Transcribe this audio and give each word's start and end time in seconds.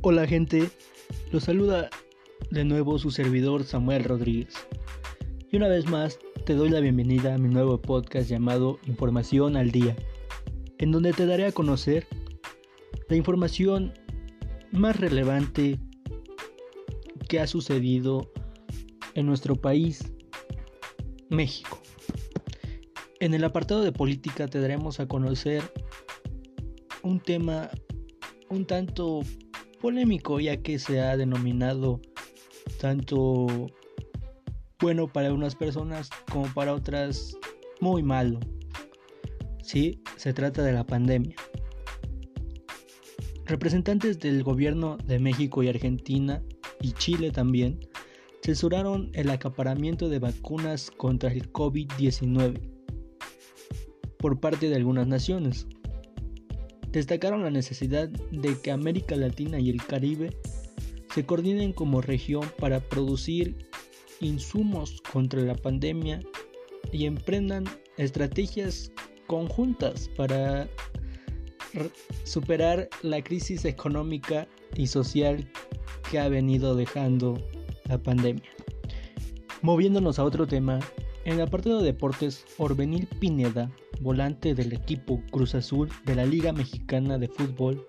Hola 0.00 0.28
gente, 0.28 0.70
los 1.32 1.42
saluda 1.42 1.90
de 2.52 2.64
nuevo 2.64 3.00
su 3.00 3.10
servidor 3.10 3.64
Samuel 3.64 4.04
Rodríguez. 4.04 4.54
Y 5.50 5.56
una 5.56 5.66
vez 5.66 5.88
más 5.88 6.20
te 6.46 6.54
doy 6.54 6.70
la 6.70 6.78
bienvenida 6.78 7.34
a 7.34 7.38
mi 7.38 7.48
nuevo 7.48 7.82
podcast 7.82 8.30
llamado 8.30 8.78
Información 8.86 9.56
al 9.56 9.72
Día, 9.72 9.96
en 10.78 10.92
donde 10.92 11.12
te 11.12 11.26
daré 11.26 11.46
a 11.46 11.52
conocer 11.52 12.06
la 13.08 13.16
información 13.16 13.92
más 14.70 14.94
relevante 15.00 15.80
que 17.28 17.40
ha 17.40 17.48
sucedido 17.48 18.30
en 19.14 19.26
nuestro 19.26 19.56
país, 19.56 20.12
México. 21.28 21.82
En 23.18 23.34
el 23.34 23.42
apartado 23.42 23.82
de 23.82 23.90
política 23.90 24.46
te 24.46 24.60
daremos 24.60 25.00
a 25.00 25.08
conocer 25.08 25.60
un 27.02 27.18
tema 27.18 27.68
un 28.48 28.64
tanto 28.64 29.22
polémico 29.78 30.40
ya 30.40 30.58
que 30.58 30.78
se 30.78 31.00
ha 31.00 31.16
denominado 31.16 32.00
tanto 32.80 33.46
bueno 34.80 35.08
para 35.08 35.32
unas 35.32 35.54
personas 35.54 36.10
como 36.30 36.46
para 36.54 36.74
otras 36.74 37.36
muy 37.80 38.02
malo. 38.02 38.40
Sí, 39.62 40.00
se 40.16 40.32
trata 40.32 40.62
de 40.62 40.72
la 40.72 40.84
pandemia. 40.84 41.36
Representantes 43.46 44.18
del 44.18 44.42
gobierno 44.42 44.98
de 45.04 45.18
México 45.18 45.62
y 45.62 45.68
Argentina 45.68 46.42
y 46.80 46.92
Chile 46.92 47.30
también 47.30 47.80
censuraron 48.42 49.10
el 49.14 49.30
acaparamiento 49.30 50.08
de 50.08 50.18
vacunas 50.18 50.90
contra 50.90 51.32
el 51.32 51.52
COVID-19 51.52 52.60
por 54.18 54.40
parte 54.40 54.68
de 54.68 54.76
algunas 54.76 55.06
naciones, 55.06 55.66
destacaron 56.92 57.42
la 57.42 57.50
necesidad 57.50 58.08
de 58.08 58.58
que 58.60 58.70
América 58.70 59.16
Latina 59.16 59.58
y 59.58 59.70
el 59.70 59.84
Caribe 59.84 60.36
se 61.14 61.24
coordinen 61.24 61.72
como 61.72 62.00
región 62.00 62.44
para 62.58 62.80
producir 62.80 63.56
insumos 64.20 65.00
contra 65.12 65.40
la 65.42 65.54
pandemia 65.54 66.20
y 66.92 67.06
emprendan 67.06 67.64
estrategias 67.96 68.90
conjuntas 69.26 70.08
para 70.16 70.68
superar 72.24 72.88
la 73.02 73.22
crisis 73.22 73.64
económica 73.64 74.48
y 74.74 74.86
social 74.86 75.50
que 76.10 76.18
ha 76.18 76.28
venido 76.28 76.74
dejando 76.74 77.38
la 77.88 77.98
pandemia. 77.98 78.50
Moviéndonos 79.62 80.18
a 80.18 80.24
otro 80.24 80.46
tema, 80.46 80.80
en 81.28 81.38
el 81.40 81.50
partido 81.50 81.80
de 81.80 81.84
deportes, 81.84 82.46
Orbenil 82.56 83.06
Pineda 83.20 83.70
volante 84.00 84.54
del 84.54 84.72
equipo 84.72 85.22
Cruz 85.30 85.54
Azul 85.54 85.90
de 86.06 86.14
la 86.14 86.24
Liga 86.24 86.54
Mexicana 86.54 87.18
de 87.18 87.28
Fútbol, 87.28 87.84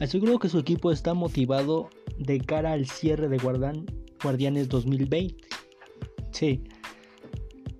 aseguró 0.00 0.38
que 0.38 0.50
su 0.50 0.58
equipo 0.58 0.92
está 0.92 1.14
motivado 1.14 1.88
de 2.18 2.38
cara 2.40 2.72
al 2.72 2.86
cierre 2.86 3.28
de 3.28 3.38
Guardianes 3.38 4.68
2020. 4.68 5.34
Sí, 6.32 6.62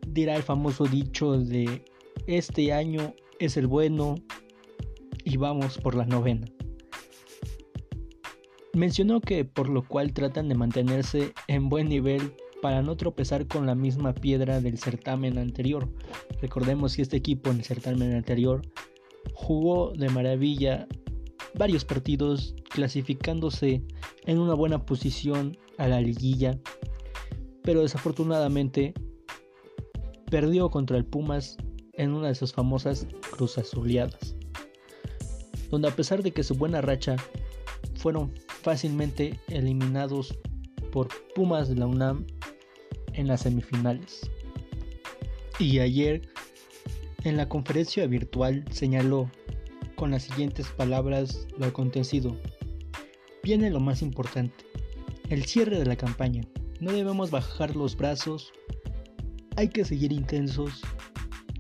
dirá 0.08 0.36
el 0.36 0.42
famoso 0.42 0.84
dicho 0.84 1.38
de 1.38 1.84
este 2.26 2.72
año 2.72 3.12
es 3.38 3.58
el 3.58 3.66
bueno 3.66 4.14
y 5.22 5.36
vamos 5.36 5.76
por 5.76 5.96
la 5.96 6.06
novena. 6.06 6.46
Mencionó 8.72 9.20
que 9.20 9.44
por 9.44 9.68
lo 9.68 9.86
cual 9.86 10.14
tratan 10.14 10.48
de 10.48 10.54
mantenerse 10.54 11.34
en 11.46 11.68
buen 11.68 11.90
nivel 11.90 12.32
para 12.64 12.80
no 12.80 12.96
tropezar 12.96 13.46
con 13.46 13.66
la 13.66 13.74
misma 13.74 14.14
piedra 14.14 14.58
del 14.62 14.78
certamen 14.78 15.36
anterior. 15.36 15.86
Recordemos 16.40 16.96
que 16.96 17.02
este 17.02 17.18
equipo 17.18 17.50
en 17.50 17.58
el 17.58 17.64
certamen 17.64 18.14
anterior 18.14 18.62
jugó 19.34 19.92
de 19.92 20.08
maravilla 20.08 20.88
varios 21.58 21.84
partidos 21.84 22.54
clasificándose 22.70 23.82
en 24.24 24.38
una 24.38 24.54
buena 24.54 24.86
posición 24.86 25.58
a 25.76 25.88
la 25.88 26.00
liguilla, 26.00 26.58
pero 27.62 27.82
desafortunadamente 27.82 28.94
perdió 30.30 30.70
contra 30.70 30.96
el 30.96 31.04
Pumas 31.04 31.58
en 31.92 32.14
una 32.14 32.28
de 32.28 32.34
sus 32.34 32.54
famosas 32.54 33.06
cruzazuleadas, 33.30 34.36
donde 35.70 35.88
a 35.88 35.94
pesar 35.94 36.22
de 36.22 36.30
que 36.30 36.42
su 36.42 36.54
buena 36.54 36.80
racha 36.80 37.16
fueron 37.96 38.32
fácilmente 38.62 39.38
eliminados 39.48 40.38
por 40.92 41.08
Pumas 41.34 41.68
de 41.68 41.74
la 41.74 41.86
UNAM 41.86 42.24
en 43.14 43.28
las 43.28 43.42
semifinales. 43.42 44.30
Y 45.58 45.78
ayer, 45.78 46.28
en 47.24 47.36
la 47.36 47.48
conferencia 47.48 48.06
virtual, 48.06 48.64
señaló 48.70 49.30
con 49.96 50.10
las 50.10 50.24
siguientes 50.24 50.66
palabras 50.68 51.46
lo 51.56 51.66
acontecido. 51.66 52.36
Viene 53.42 53.70
lo 53.70 53.80
más 53.80 54.02
importante, 54.02 54.64
el 55.28 55.44
cierre 55.44 55.78
de 55.78 55.86
la 55.86 55.96
campaña. 55.96 56.42
No 56.80 56.92
debemos 56.92 57.30
bajar 57.30 57.76
los 57.76 57.96
brazos, 57.96 58.52
hay 59.56 59.68
que 59.68 59.84
seguir 59.84 60.12
intensos, 60.12 60.82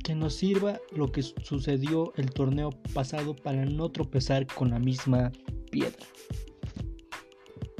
que 0.02 0.14
nos 0.14 0.34
sirva 0.34 0.80
lo 0.92 1.10
que 1.10 1.22
sucedió 1.22 2.12
el 2.16 2.30
torneo 2.30 2.70
pasado 2.92 3.34
para 3.34 3.64
no 3.64 3.90
tropezar 3.90 4.46
con 4.46 4.70
la 4.70 4.78
misma 4.78 5.32
piedra. 5.70 6.04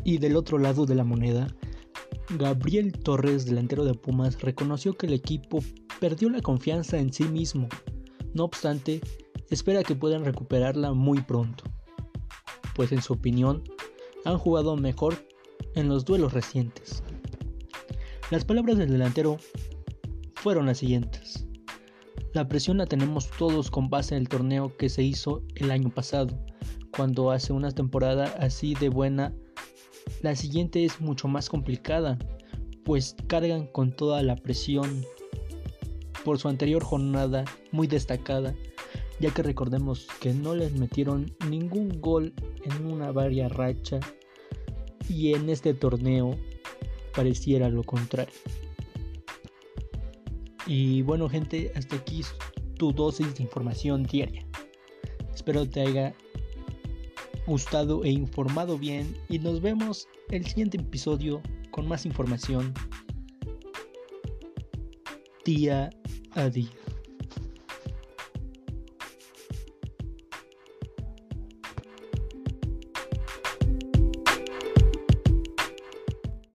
Y 0.04 0.18
del 0.18 0.36
otro 0.36 0.58
lado 0.58 0.86
de 0.86 0.94
la 0.94 1.04
moneda, 1.04 1.46
Gabriel 2.30 2.92
Torres, 2.92 3.44
delantero 3.44 3.84
de 3.84 3.94
Pumas, 3.94 4.40
reconoció 4.40 4.96
que 4.96 5.06
el 5.06 5.12
equipo 5.12 5.60
perdió 6.00 6.30
la 6.30 6.40
confianza 6.40 6.98
en 6.98 7.12
sí 7.12 7.24
mismo. 7.24 7.68
No 8.32 8.44
obstante, 8.44 9.00
espera 9.50 9.82
que 9.82 9.94
puedan 9.94 10.24
recuperarla 10.24 10.92
muy 10.92 11.20
pronto, 11.20 11.64
pues 12.74 12.92
en 12.92 13.02
su 13.02 13.12
opinión 13.12 13.62
han 14.24 14.38
jugado 14.38 14.76
mejor 14.76 15.26
en 15.74 15.88
los 15.88 16.04
duelos 16.04 16.32
recientes. 16.32 17.02
Las 18.30 18.44
palabras 18.44 18.78
del 18.78 18.90
delantero 18.90 19.36
fueron 20.34 20.66
las 20.66 20.78
siguientes. 20.78 21.46
La 22.32 22.48
presión 22.48 22.78
la 22.78 22.86
tenemos 22.86 23.30
todos 23.38 23.70
con 23.70 23.90
base 23.90 24.14
en 24.16 24.22
el 24.22 24.28
torneo 24.28 24.76
que 24.76 24.88
se 24.88 25.02
hizo 25.02 25.42
el 25.56 25.70
año 25.70 25.90
pasado, 25.90 26.36
cuando 26.96 27.30
hace 27.30 27.52
una 27.52 27.70
temporada 27.70 28.34
así 28.40 28.74
de 28.74 28.88
buena 28.88 29.34
la 30.24 30.34
siguiente 30.34 30.86
es 30.86 31.02
mucho 31.02 31.28
más 31.28 31.50
complicada, 31.50 32.18
pues 32.82 33.14
cargan 33.26 33.66
con 33.66 33.94
toda 33.94 34.22
la 34.22 34.36
presión 34.36 35.04
por 36.24 36.38
su 36.38 36.48
anterior 36.48 36.82
jornada 36.82 37.44
muy 37.72 37.86
destacada, 37.88 38.54
ya 39.20 39.34
que 39.34 39.42
recordemos 39.42 40.06
que 40.22 40.32
no 40.32 40.54
les 40.54 40.72
metieron 40.72 41.30
ningún 41.50 42.00
gol 42.00 42.32
en 42.64 42.86
una 42.86 43.12
varia 43.12 43.50
racha 43.50 44.00
y 45.06 45.34
en 45.34 45.50
este 45.50 45.74
torneo 45.74 46.38
pareciera 47.14 47.68
lo 47.68 47.82
contrario. 47.82 48.32
Y 50.66 51.02
bueno 51.02 51.28
gente, 51.28 51.70
hasta 51.76 51.96
aquí 51.96 52.22
tu 52.78 52.94
dosis 52.94 53.34
de 53.34 53.42
información 53.42 54.04
diaria. 54.04 54.46
Espero 55.34 55.68
te 55.68 55.82
haya 55.82 56.14
gustado 57.46 58.04
e 58.04 58.10
informado 58.10 58.78
bien 58.78 59.16
y 59.28 59.38
nos 59.38 59.60
vemos 59.60 60.08
el 60.30 60.46
siguiente 60.46 60.78
episodio 60.78 61.42
con 61.70 61.86
más 61.86 62.06
información 62.06 62.72
día 65.44 65.90
a 66.32 66.48
día. 66.48 66.83